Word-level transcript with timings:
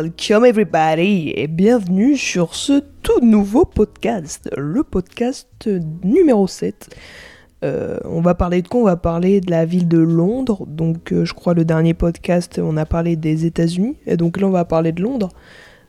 Welcome 0.00 0.44
everybody 0.44 1.32
et 1.34 1.48
bienvenue 1.48 2.16
sur 2.16 2.54
ce 2.54 2.84
tout 3.02 3.18
nouveau 3.20 3.64
podcast, 3.64 4.48
le 4.56 4.84
podcast 4.84 5.68
numéro 6.04 6.46
7. 6.46 6.96
Euh, 7.64 7.98
on 8.04 8.20
va 8.20 8.36
parler 8.36 8.62
de 8.62 8.68
quoi? 8.68 8.82
On 8.82 8.84
va 8.84 8.96
parler 8.96 9.40
de 9.40 9.50
la 9.50 9.64
ville 9.64 9.88
de 9.88 9.98
Londres. 9.98 10.64
Donc 10.68 11.12
euh, 11.12 11.24
je 11.24 11.34
crois 11.34 11.52
le 11.52 11.64
dernier 11.64 11.94
podcast 11.94 12.60
on 12.62 12.76
a 12.76 12.86
parlé 12.86 13.16
des 13.16 13.44
États-Unis 13.44 13.96
et 14.06 14.16
donc 14.16 14.40
là 14.40 14.46
on 14.46 14.50
va 14.50 14.64
parler 14.64 14.92
de 14.92 15.02
Londres. 15.02 15.30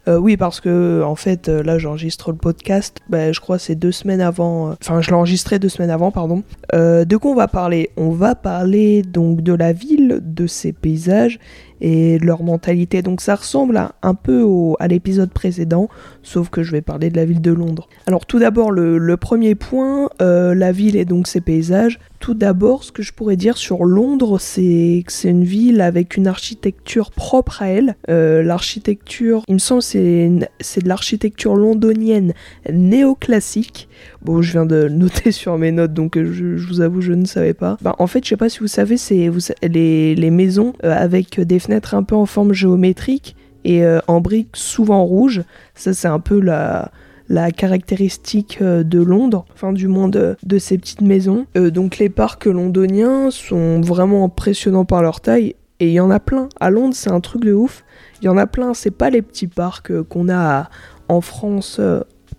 Euh, 0.08 0.18
oui, 0.18 0.38
parce 0.38 0.60
que 0.60 1.04
en 1.04 1.16
fait, 1.16 1.48
là, 1.48 1.78
j'enregistre 1.78 2.32
le 2.32 2.38
podcast. 2.38 2.98
Bah, 3.10 3.32
je 3.32 3.40
crois 3.40 3.60
c'est 3.60 3.76
deux 3.76 3.92
semaines 3.92 4.22
avant. 4.22 4.76
Enfin, 4.82 5.02
je 5.02 5.10
l'ai 5.10 5.16
enregistré 5.16 5.60
deux 5.60 5.70
semaines 5.70 5.92
avant, 5.92 6.12
pardon. 6.12 6.44
de 6.74 7.18
quoi 7.18 7.32
on 7.32 7.36
va 7.36 7.48
parler? 7.48 7.90
On 7.98 8.12
va 8.12 8.36
parler 8.36 9.02
donc 9.02 9.42
de 9.42 9.54
la 9.54 9.74
ville, 9.74 10.20
de 10.24 10.48
ses 10.48 10.74
paysages 10.74 11.40
et 11.82 12.20
leur 12.20 12.44
mentalité. 12.44 13.02
Donc 13.02 13.22
ça 13.22 13.36
ressemble 13.36 13.80
un 14.02 14.14
peu 14.14 14.46
à 14.80 14.88
l'épisode 14.88 15.32
précédent, 15.32 15.90
sauf 16.24 16.50
que 16.50 16.64
je 16.64 16.72
vais 16.72 16.82
parler 16.82 17.10
de 17.10 17.18
la 17.18 17.26
ville 17.26 17.42
de 17.42 17.52
Londres. 17.52 17.88
Alors 18.08 18.26
tout 18.26 18.40
d'abord 18.40 18.72
le, 18.72 19.18
premier 19.18 19.56
point, 19.56 20.10
euh, 20.22 20.54
la 20.56 20.72
ville 20.72 20.96
et 20.96 21.06
donc 21.06 21.28
ses 21.28 21.42
paysages. 21.42 22.00
Tout 22.20 22.34
d'abord, 22.34 22.84
ce 22.84 22.92
que 22.92 23.02
je 23.02 23.14
pourrais 23.14 23.38
dire 23.38 23.58
sur 23.58 23.86
Londres, 23.86 24.40
c'est 24.40 25.04
que 25.06 25.12
c'est 25.12 25.30
une 25.30 25.46
ville 25.46 25.80
avec 25.80 26.18
une 26.18 26.28
architecture 26.28 27.12
propre 27.12 27.62
à 27.62 27.68
elle. 27.68 27.96
Euh, 28.10 28.44
l'architecture, 28.44 29.44
il 29.48 29.54
me 29.54 29.60
semble, 29.60 29.82
c'est 29.82 30.30
de 30.30 30.88
l'architecture 30.88 31.56
londonienne 31.56 32.34
néoclassique. 32.70 33.88
Bon, 34.22 34.42
je 34.42 34.52
viens 34.52 34.66
de 34.66 34.90
noter 34.90 35.32
sur 35.34 35.58
mes 35.58 35.72
notes, 35.72 35.94
donc 35.94 36.18
euh, 36.18 36.30
je, 36.32 36.68
vous 36.68 36.82
avoue, 36.82 37.00
je 37.00 37.14
ne 37.14 37.26
savais 37.26 37.54
pas. 37.54 37.78
Bah, 37.82 37.96
en 38.00 38.08
fait, 38.08 38.26
je 38.26 38.30
sais 38.30 38.38
pas 38.38 38.50
si 38.50 38.60
vous 38.60 38.68
savez, 38.68 38.98
c'est 38.98 39.32
les, 39.64 40.14
les, 40.16 40.30
maisons 40.30 40.74
avec 40.84 41.40
des 41.40 41.60
fenêtres 41.60 41.96
un 41.96 42.04
peu 42.04 42.16
en 42.16 42.26
forme 42.26 42.52
géométrique 42.52 43.38
et 43.64 43.84
en 44.08 44.22
briques 44.22 44.56
souvent 44.56 45.04
rouges. 45.06 45.44
Ça, 45.74 45.94
c'est 45.94 46.08
un 46.08 46.20
peu 46.20 46.40
la 46.40 46.92
la 47.30 47.52
caractéristique 47.52 48.58
euh, 48.62 48.84
de 48.84 49.00
Londres, 49.00 49.46
enfin 49.54 49.72
du 49.72 49.88
monde 49.88 50.36
de 50.42 50.58
ces 50.58 50.78
petites 50.78 51.02
maisons. 51.02 51.46
Euh, 51.56 51.70
donc 51.70 52.00
les 52.00 52.10
parcs 52.10 52.46
londoniens 52.46 53.30
sont 53.32 53.80
vraiment 53.82 54.26
impressionnants 54.26 54.86
par 54.86 55.02
leur 55.04 55.22
taille 55.22 55.56
et 55.80 55.88
il 55.88 55.94
y 55.94 56.00
en 56.00 56.10
a 56.10 56.20
plein. 56.20 56.50
À 56.60 56.72
Londres, 56.72 56.96
c'est 56.96 57.12
un 57.12 57.22
truc 57.22 57.46
de 57.46 57.54
ouf. 57.54 57.86
Il 58.22 58.26
y 58.26 58.30
en 58.30 58.38
a 58.38 58.48
plein, 58.48 58.74
c'est 58.74 58.92
pas 58.92 59.12
les 59.12 59.22
petits 59.22 59.48
parcs 59.48 59.92
euh, 59.92 60.04
qu'on 60.04 60.28
a 60.30 60.70
en 61.08 61.22
France 61.22 61.82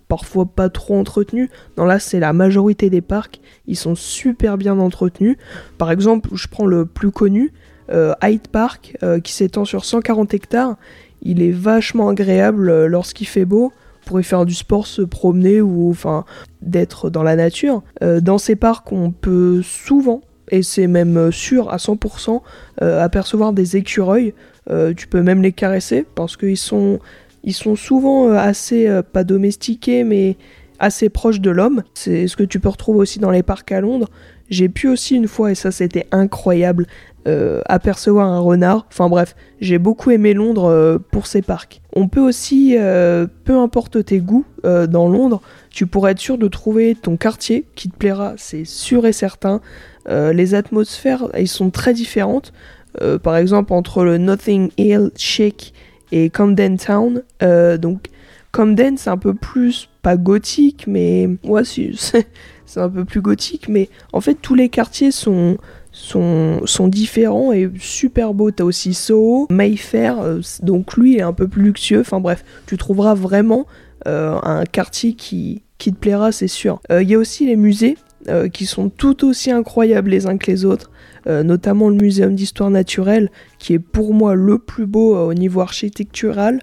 parfois 0.07 0.45
pas 0.45 0.69
trop 0.69 0.97
entretenus. 0.97 1.49
Non 1.77 1.83
là 1.83 1.99
c'est 1.99 2.19
la 2.21 2.31
majorité 2.31 2.89
des 2.89 3.01
parcs, 3.01 3.41
ils 3.67 3.75
sont 3.75 3.95
super 3.95 4.57
bien 4.57 4.79
entretenus. 4.79 5.37
Par 5.77 5.91
exemple, 5.91 6.29
je 6.33 6.47
prends 6.47 6.65
le 6.65 6.85
plus 6.85 7.11
connu, 7.11 7.51
Hyde 8.23 8.47
Park, 8.47 8.97
qui 9.25 9.33
s'étend 9.33 9.65
sur 9.65 9.83
140 9.83 10.33
hectares. 10.33 10.77
Il 11.21 11.41
est 11.41 11.51
vachement 11.51 12.07
agréable 12.07 12.85
lorsqu'il 12.85 13.27
fait 13.27 13.43
beau 13.43 13.73
pour 14.11 14.19
y 14.19 14.25
faire 14.25 14.45
du 14.45 14.53
sport, 14.53 14.87
se 14.87 15.01
promener 15.01 15.61
ou 15.61 15.89
enfin 15.89 16.25
d'être 16.61 17.09
dans 17.09 17.23
la 17.23 17.37
nature. 17.37 17.81
Euh, 18.03 18.19
dans 18.19 18.37
ces 18.37 18.57
parcs, 18.57 18.91
on 18.91 19.11
peut 19.11 19.61
souvent, 19.63 20.19
et 20.49 20.63
c'est 20.63 20.87
même 20.87 21.31
sûr 21.31 21.71
à 21.71 21.77
100%, 21.77 22.41
euh, 22.81 23.01
apercevoir 23.01 23.53
des 23.53 23.77
écureuils. 23.77 24.33
Euh, 24.69 24.93
tu 24.93 25.07
peux 25.07 25.21
même 25.21 25.41
les 25.41 25.53
caresser 25.53 26.05
parce 26.13 26.35
qu'ils 26.35 26.57
sont, 26.57 26.99
ils 27.45 27.53
sont 27.53 27.77
souvent 27.77 28.33
assez, 28.33 28.99
pas 29.13 29.23
domestiqués, 29.23 30.03
mais 30.03 30.35
assez 30.77 31.07
proches 31.07 31.39
de 31.39 31.49
l'homme. 31.49 31.81
C'est 31.93 32.27
ce 32.27 32.35
que 32.35 32.43
tu 32.43 32.59
peux 32.59 32.67
retrouver 32.67 32.99
aussi 32.99 33.19
dans 33.19 33.31
les 33.31 33.43
parcs 33.43 33.71
à 33.71 33.79
Londres. 33.79 34.09
J'ai 34.49 34.67
pu 34.67 34.89
aussi 34.89 35.15
une 35.15 35.29
fois, 35.29 35.51
et 35.51 35.55
ça 35.55 35.71
c'était 35.71 36.07
incroyable, 36.11 36.85
euh, 37.27 37.61
apercevoir 37.65 38.27
un 38.27 38.39
renard. 38.39 38.87
Enfin 38.89 39.07
bref, 39.07 39.35
j'ai 39.59 39.77
beaucoup 39.77 40.09
aimé 40.09 40.33
Londres 40.33 40.65
euh, 40.65 40.97
pour 40.97 41.27
ses 41.27 41.43
parcs. 41.43 41.81
On 41.93 42.07
peut 42.07 42.19
aussi, 42.19 42.75
euh, 42.79 43.27
peu 43.43 43.57
importe 43.57 44.03
tes 44.03 44.19
goûts 44.19 44.45
dans 44.63 45.07
Londres, 45.07 45.41
tu 45.71 45.87
pourrais 45.87 46.11
être 46.11 46.19
sûr 46.19 46.37
de 46.37 46.47
trouver 46.47 46.95
ton 46.95 47.17
quartier 47.17 47.65
qui 47.75 47.89
te 47.89 47.97
plaira, 47.97 48.33
c'est 48.37 48.63
sûr 48.63 49.07
et 49.07 49.13
certain. 49.13 49.59
les 50.07 50.53
atmosphères, 50.53 51.29
elles 51.33 51.47
sont 51.47 51.71
très 51.71 51.93
différentes. 51.95 52.53
par 53.23 53.37
exemple, 53.37 53.73
entre 53.73 54.03
le 54.03 54.19
Nothing 54.19 54.69
Hill 54.77 55.09
Chic 55.15 55.73
et 56.11 56.29
Camden 56.29 56.77
Town. 56.77 57.23
donc, 57.79 58.09
Camden, 58.51 58.97
c'est 58.97 59.09
un 59.09 59.17
peu 59.17 59.33
plus, 59.33 59.89
pas 60.01 60.17
gothique, 60.17 60.85
mais. 60.87 61.29
Ouais, 61.43 61.63
c'est 62.65 62.79
un 62.79 62.89
peu 62.89 63.05
plus 63.05 63.21
gothique, 63.21 63.67
mais 63.67 63.89
en 64.13 64.21
fait, 64.21 64.35
tous 64.35 64.55
les 64.55 64.69
quartiers 64.69 65.11
sont 65.11 65.57
sont, 66.01 66.87
différents 66.87 67.51
et 67.51 67.69
super 67.79 68.33
beaux. 68.33 68.51
T'as 68.51 68.63
aussi 68.63 68.93
Soho, 68.93 69.47
Mayfair, 69.49 70.19
euh, 70.19 70.41
donc 70.63 70.97
lui 70.97 71.17
est 71.17 71.21
un 71.21 71.33
peu 71.33 71.47
plus 71.47 71.63
luxueux. 71.63 72.01
Enfin 72.01 72.19
bref, 72.19 72.43
tu 72.65 72.77
trouveras 72.77 73.13
vraiment 73.13 73.67
euh, 74.07 74.37
un 74.41 74.65
quartier 74.65 75.13
qui, 75.13 75.63
qui 75.77 75.93
te 75.93 75.97
plaira, 75.97 76.31
c'est 76.31 76.47
sûr. 76.47 76.79
Il 76.89 76.95
euh, 76.95 77.03
y 77.03 77.15
a 77.15 77.17
aussi 77.17 77.45
les 77.45 77.55
musées 77.55 77.97
qui 78.53 78.67
sont 78.67 78.89
tout 78.89 79.25
aussi 79.25 79.49
incroyables 79.49 80.11
les 80.11 80.27
uns 80.27 80.37
que 80.37 80.45
les 80.45 80.63
autres. 80.63 80.91
notamment 81.25 81.89
le 81.89 81.95
Muséum 81.95 82.35
d'histoire 82.35 82.69
naturelle, 82.69 83.31
qui 83.57 83.73
est 83.73 83.79
pour 83.79 84.13
moi 84.13 84.35
le 84.35 84.59
plus 84.59 84.85
beau 84.85 85.17
au 85.17 85.33
niveau 85.33 85.61
architectural. 85.61 86.59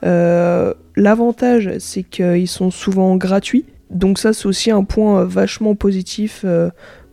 L'avantage, 0.00 1.72
c'est 1.78 2.04
qu'ils 2.04 2.48
sont 2.48 2.70
souvent 2.70 3.16
gratuits. 3.16 3.66
Donc 3.90 4.18
ça, 4.18 4.32
c'est 4.32 4.46
aussi 4.46 4.70
un 4.70 4.82
point 4.82 5.24
vachement 5.24 5.74
positif 5.74 6.42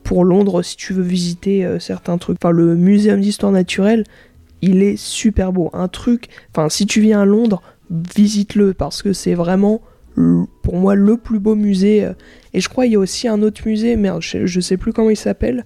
pour 0.03 0.25
Londres 0.25 0.61
si 0.61 0.75
tu 0.75 0.93
veux 0.93 1.03
visiter 1.03 1.65
euh, 1.65 1.79
certains 1.79 2.17
trucs. 2.17 2.37
Enfin, 2.41 2.51
le 2.51 2.75
muséum 2.75 3.21
d'histoire 3.21 3.51
naturelle, 3.51 4.03
il 4.61 4.83
est 4.83 4.97
super 4.97 5.51
beau. 5.51 5.69
Un 5.73 5.87
truc, 5.87 6.27
enfin, 6.53 6.69
si 6.69 6.85
tu 6.85 7.01
viens 7.01 7.21
à 7.21 7.25
Londres, 7.25 7.61
visite-le 7.89 8.73
parce 8.73 9.01
que 9.01 9.13
c'est 9.13 9.33
vraiment 9.33 9.81
pour 10.61 10.75
moi 10.75 10.95
le 10.95 11.17
plus 11.17 11.39
beau 11.39 11.55
musée. 11.55 12.03
Euh. 12.03 12.13
Et 12.53 12.59
je 12.59 12.69
crois 12.69 12.85
il 12.85 12.93
y 12.93 12.95
a 12.95 12.99
aussi 12.99 13.27
un 13.27 13.41
autre 13.41 13.61
musée, 13.65 13.95
merde, 13.95 14.21
je, 14.21 14.59
sais 14.59 14.77
plus 14.77 14.93
comment 14.93 15.09
il 15.09 15.17
s'appelle. 15.17 15.65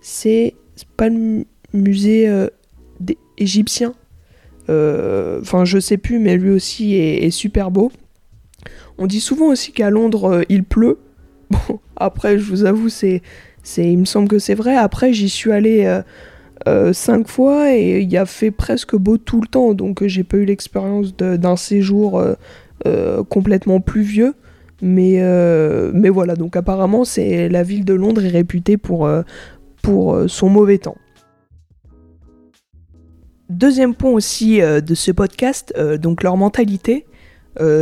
C'est 0.00 0.54
pas 0.96 1.08
le 1.08 1.44
musée 1.72 2.28
euh, 2.28 2.48
égyptien. 3.36 3.94
Enfin, 4.70 5.64
je 5.64 5.78
sais 5.78 5.96
plus, 5.96 6.18
mais 6.18 6.36
lui 6.36 6.50
aussi 6.50 6.94
est 6.94 7.30
super 7.30 7.70
beau. 7.70 7.90
On 8.98 9.06
dit 9.06 9.20
souvent 9.20 9.46
aussi 9.46 9.72
qu'à 9.72 9.88
Londres 9.88 10.44
il 10.48 10.64
pleut. 10.64 10.98
Bon, 11.50 11.80
après, 11.96 12.38
je 12.38 12.44
vous 12.44 12.66
avoue, 12.66 12.90
c'est 12.90 13.22
il 13.76 13.98
me 13.98 14.04
semble 14.04 14.28
que 14.28 14.38
c'est 14.38 14.54
vrai. 14.54 14.76
Après, 14.76 15.12
j'y 15.12 15.28
suis 15.28 15.52
allé 15.52 15.84
euh, 15.84 16.02
euh, 16.66 16.92
cinq 16.92 17.28
fois 17.28 17.74
et 17.74 18.00
il 18.00 18.10
y 18.10 18.16
a 18.16 18.26
fait 18.26 18.50
presque 18.50 18.96
beau 18.96 19.18
tout 19.18 19.40
le 19.40 19.46
temps, 19.46 19.74
donc 19.74 20.02
euh, 20.02 20.08
j'ai 20.08 20.24
pas 20.24 20.38
eu 20.38 20.44
l'expérience 20.44 21.14
d'un 21.16 21.56
séjour 21.56 22.22
complètement 23.28 23.80
pluvieux. 23.80 24.34
Mais, 24.80 25.20
mais 25.92 26.08
voilà, 26.08 26.36
donc 26.36 26.56
apparemment, 26.56 27.04
c'est 27.04 27.48
la 27.48 27.64
ville 27.64 27.84
de 27.84 27.94
Londres 27.94 28.24
est 28.24 28.28
réputée 28.28 28.76
pour, 28.76 29.10
pour 29.82 30.18
son 30.28 30.48
mauvais 30.48 30.78
temps. 30.78 30.96
Deuxième 33.50 33.94
point 33.94 34.12
aussi 34.12 34.60
de 34.60 34.94
ce 34.94 35.10
podcast, 35.10 35.74
donc 36.00 36.22
leur 36.22 36.36
mentalité. 36.36 37.06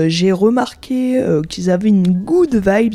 j'ai 0.06 0.32
remarqué 0.32 1.22
qu'ils 1.50 1.68
avaient 1.68 1.90
une 1.90 2.24
good 2.24 2.54
vibes 2.54 2.94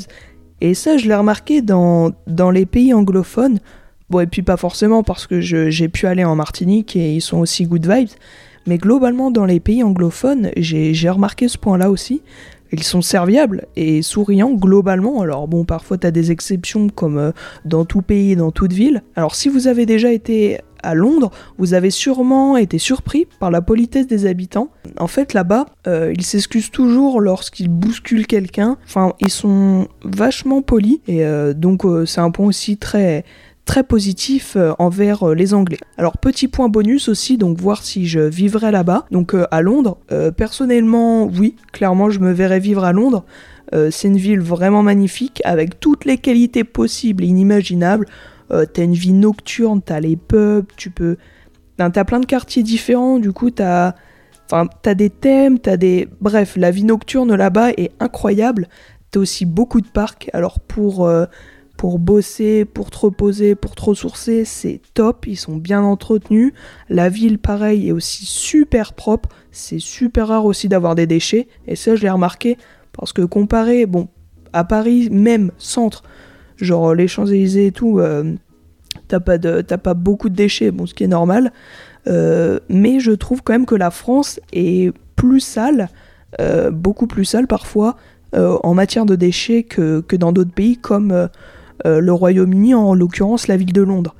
et 0.61 0.75
ça, 0.75 0.97
je 0.97 1.07
l'ai 1.07 1.15
remarqué 1.15 1.61
dans, 1.61 2.13
les 2.53 2.65
pays 2.65 2.93
anglophones. 2.93 3.59
Bon, 4.09 4.19
et 4.19 4.27
puis 4.27 4.43
pas 4.43 4.57
forcément 4.57 5.03
parce 5.03 5.25
que 5.25 5.41
j'ai 5.41 5.89
pu 5.89 6.05
aller 6.05 6.23
en 6.23 6.35
Martinique 6.35 6.95
et 6.95 7.13
ils 7.13 7.21
sont 7.21 7.39
aussi 7.39 7.65
good 7.65 7.87
vibes. 7.87 8.09
Mais 8.67 8.77
globalement, 8.77 9.31
dans 9.31 9.45
les 9.45 9.59
pays 9.59 9.83
anglophones, 9.83 10.51
j'ai 10.55 11.09
remarqué 11.09 11.47
ce 11.47 11.57
point-là 11.57 11.89
aussi. 11.89 12.21
Ils 12.71 12.83
sont 12.83 13.01
serviables 13.01 13.67
et 13.75 14.01
souriants 14.01 14.53
globalement. 14.53 15.21
Alors 15.21 15.47
bon, 15.47 15.65
parfois 15.65 15.97
tu 15.97 16.07
as 16.07 16.11
des 16.11 16.31
exceptions 16.31 16.89
comme 16.89 17.17
euh, 17.17 17.31
dans 17.65 17.85
tout 17.85 18.01
pays, 18.01 18.35
dans 18.35 18.51
toute 18.51 18.73
ville. 18.73 19.03
Alors 19.15 19.35
si 19.35 19.49
vous 19.49 19.67
avez 19.67 19.85
déjà 19.85 20.11
été 20.11 20.59
à 20.83 20.95
Londres, 20.95 21.29
vous 21.59 21.73
avez 21.75 21.91
sûrement 21.91 22.57
été 22.57 22.79
surpris 22.79 23.27
par 23.39 23.51
la 23.51 23.61
politesse 23.61 24.07
des 24.07 24.25
habitants. 24.25 24.71
En 24.97 25.05
fait, 25.05 25.33
là-bas, 25.33 25.67
euh, 25.87 26.11
ils 26.15 26.25
s'excusent 26.25 26.71
toujours 26.71 27.21
lorsqu'ils 27.21 27.69
bousculent 27.69 28.25
quelqu'un. 28.25 28.77
Enfin, 28.85 29.13
ils 29.19 29.29
sont 29.29 29.87
vachement 30.03 30.63
polis 30.63 30.99
et 31.07 31.23
euh, 31.23 31.53
donc 31.53 31.83
c'est 32.05 32.21
un 32.21 32.31
point 32.31 32.47
aussi 32.47 32.77
très 32.77 33.25
très 33.65 33.83
positif 33.83 34.57
envers 34.79 35.29
les 35.29 35.53
Anglais. 35.53 35.79
Alors 35.97 36.17
petit 36.17 36.47
point 36.47 36.67
bonus 36.67 37.07
aussi, 37.09 37.37
donc 37.37 37.59
voir 37.59 37.83
si 37.83 38.07
je 38.07 38.19
vivrais 38.19 38.71
là-bas. 38.71 39.05
Donc 39.11 39.33
à 39.49 39.61
Londres, 39.61 39.97
personnellement, 40.35 41.25
oui, 41.25 41.55
clairement, 41.71 42.09
je 42.09 42.19
me 42.19 42.31
verrais 42.31 42.59
vivre 42.59 42.83
à 42.83 42.91
Londres. 42.91 43.23
c'est 43.71 44.07
une 44.07 44.17
ville 44.17 44.41
vraiment 44.41 44.83
magnifique 44.83 45.41
avec 45.45 45.79
toutes 45.79 46.05
les 46.05 46.17
qualités 46.17 46.63
possibles 46.63 47.23
et 47.23 47.27
inimaginables. 47.27 48.07
Euh, 48.51 48.65
t'as 48.65 48.83
une 48.83 48.93
vie 48.93 49.13
nocturne, 49.13 49.81
t'as 49.81 49.99
les 49.99 50.15
pubs, 50.15 50.65
tu 50.75 50.89
peux. 50.89 51.17
t'as 51.77 52.03
plein 52.03 52.19
de 52.19 52.25
quartiers 52.25 52.63
différents, 52.63 53.19
du 53.19 53.31
coup 53.31 53.49
t'as. 53.49 53.93
Enfin, 54.45 54.67
t'as 54.81 54.93
des 54.93 55.09
thèmes, 55.09 55.59
t'as 55.59 55.77
des. 55.77 56.09
Bref, 56.19 56.57
la 56.57 56.71
vie 56.71 56.83
nocturne 56.83 57.33
là-bas 57.33 57.71
est 57.71 57.91
incroyable. 57.99 58.67
T'as 59.11 59.21
aussi 59.21 59.45
beaucoup 59.45 59.81
de 59.81 59.87
parcs. 59.87 60.29
Alors 60.33 60.59
pour. 60.59 61.05
Euh, 61.05 61.25
pour 61.81 61.97
bosser, 61.97 62.63
pour 62.63 62.91
te 62.91 62.99
reposer, 62.99 63.55
pour 63.55 63.73
te 63.73 63.81
ressourcer, 63.81 64.45
c'est 64.45 64.81
top, 64.93 65.25
ils 65.25 65.35
sont 65.35 65.57
bien 65.57 65.81
entretenus. 65.81 66.53
La 66.89 67.09
ville, 67.09 67.39
pareil, 67.39 67.89
est 67.89 67.91
aussi 67.91 68.23
super 68.23 68.93
propre, 68.93 69.29
c'est 69.51 69.79
super 69.79 70.27
rare 70.27 70.45
aussi 70.45 70.69
d'avoir 70.69 70.93
des 70.93 71.07
déchets, 71.07 71.47
et 71.65 71.75
ça 71.75 71.95
je 71.95 72.03
l'ai 72.03 72.11
remarqué, 72.11 72.59
parce 72.93 73.13
que 73.13 73.23
comparé, 73.23 73.87
bon, 73.87 74.09
à 74.53 74.63
Paris, 74.63 75.09
même 75.09 75.51
centre, 75.57 76.03
genre 76.55 76.93
les 76.93 77.07
Champs-Élysées 77.07 77.65
et 77.65 77.71
tout, 77.71 77.97
euh, 77.97 78.35
t'as 79.07 79.19
pas, 79.19 79.39
pas 79.39 79.93
beaucoup 79.95 80.29
de 80.29 80.35
déchets, 80.35 80.69
bon, 80.69 80.85
ce 80.85 80.93
qui 80.93 81.03
est 81.03 81.07
normal, 81.07 81.51
euh, 82.05 82.59
mais 82.69 82.99
je 82.99 83.11
trouve 83.11 83.41
quand 83.41 83.53
même 83.53 83.65
que 83.65 83.73
la 83.73 83.89
France 83.89 84.39
est 84.53 84.95
plus 85.15 85.39
sale, 85.39 85.89
euh, 86.39 86.69
beaucoup 86.69 87.07
plus 87.07 87.25
sale 87.25 87.47
parfois, 87.47 87.95
en 88.33 88.73
matière 88.75 89.05
de 89.05 89.15
déchets 89.15 89.63
que, 89.63 89.99
que 89.99 90.15
dans 90.15 90.31
d'autres 90.31 90.53
pays 90.53 90.77
comme 90.77 91.11
euh, 91.11 91.27
le 91.85 92.11
Royaume-Uni, 92.11 92.73
en 92.75 92.93
l'occurrence 92.93 93.47
la 93.47 93.57
ville 93.57 93.73
de 93.73 93.81
Londres. 93.81 94.15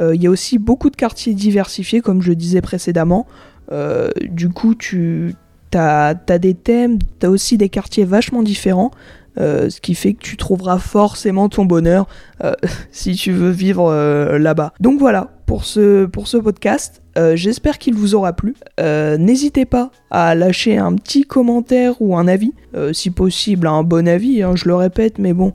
Euh, 0.00 0.14
il 0.14 0.22
y 0.22 0.26
a 0.26 0.30
aussi 0.30 0.58
beaucoup 0.58 0.90
de 0.90 0.96
quartiers 0.96 1.34
diversifiés, 1.34 2.00
comme 2.00 2.22
je 2.22 2.32
disais 2.32 2.60
précédemment. 2.60 3.26
Euh, 3.70 4.10
du 4.22 4.48
coup, 4.48 4.74
tu 4.74 5.34
as, 5.74 6.14
des 6.14 6.54
thèmes, 6.54 6.98
tu 7.20 7.26
as 7.26 7.30
aussi 7.30 7.58
des 7.58 7.68
quartiers 7.68 8.04
vachement 8.04 8.42
différents. 8.42 8.90
ce 9.36 9.80
qui 9.80 9.94
fait 9.94 10.14
que 10.14 10.22
tu 10.22 10.36
trouveras 10.36 10.78
forcément 10.78 11.48
ton 11.48 11.64
bonheur 11.64 12.06
si 12.90 13.14
tu 13.14 13.32
veux 13.32 13.50
vivre 13.50 13.92
là-bas. 14.38 14.72
Donc 14.80 14.98
voilà, 14.98 15.30
pour 15.46 15.64
ce, 15.64 16.06
pour 16.06 16.28
ce 16.28 16.36
podcast. 16.36 16.99
Euh, 17.18 17.36
j'espère 17.36 17.78
qu'il 17.78 17.94
vous 17.94 18.14
aura 18.14 18.32
plu. 18.32 18.54
Euh, 18.78 19.16
n'hésitez 19.16 19.64
pas 19.64 19.90
à 20.10 20.34
lâcher 20.34 20.78
un 20.78 20.94
petit 20.94 21.22
commentaire 21.22 22.00
ou 22.00 22.16
un 22.16 22.28
avis, 22.28 22.52
euh, 22.74 22.92
si 22.92 23.10
possible 23.10 23.66
un 23.66 23.82
bon 23.82 24.06
avis, 24.08 24.42
hein, 24.42 24.54
je 24.54 24.68
le 24.68 24.74
répète, 24.74 25.18
mais 25.18 25.32
bon, 25.32 25.52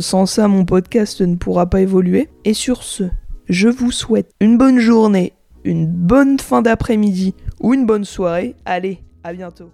sans 0.00 0.26
ça 0.26 0.48
mon 0.48 0.64
podcast 0.64 1.20
ne 1.20 1.36
pourra 1.36 1.66
pas 1.66 1.80
évoluer. 1.80 2.28
Et 2.44 2.54
sur 2.54 2.82
ce, 2.82 3.04
je 3.48 3.68
vous 3.68 3.92
souhaite 3.92 4.30
une 4.40 4.58
bonne 4.58 4.78
journée, 4.78 5.32
une 5.64 5.86
bonne 5.86 6.38
fin 6.38 6.62
d'après-midi 6.62 7.34
ou 7.60 7.74
une 7.74 7.86
bonne 7.86 8.04
soirée. 8.04 8.54
Allez, 8.64 8.98
à 9.24 9.32
bientôt. 9.32 9.70